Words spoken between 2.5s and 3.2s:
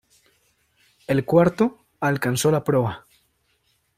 proa.